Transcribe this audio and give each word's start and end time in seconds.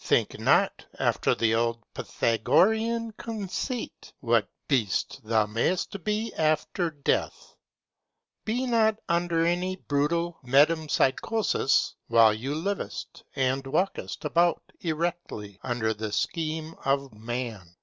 Think 0.00 0.40
not 0.40 0.84
after 0.98 1.32
the 1.32 1.54
old 1.54 1.80
Pythagorean 1.94 3.12
conceit, 3.12 4.12
what 4.18 4.48
beast 4.66 5.20
thou 5.22 5.46
may'st 5.46 6.02
be 6.02 6.34
after 6.34 6.90
death. 6.90 7.54
Be 8.44 8.66
not 8.66 8.98
under 9.08 9.46
any 9.46 9.76
brutal 9.76 10.40
metempsychosis, 10.42 11.94
while 12.08 12.32
thou 12.36 12.54
livest 12.54 13.22
and 13.36 13.64
walkest 13.64 14.24
about 14.24 14.72
erectly 14.80 15.60
under 15.62 15.94
the 15.94 16.10
scheme 16.10 16.74
of 16.84 17.14
man. 17.14 17.76